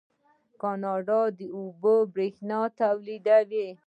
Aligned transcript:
کاناډا 0.61 1.21
د 1.39 1.41
اوبو 1.59 1.95
بریښنا 2.13 2.59
تولیدوي. 2.79 3.67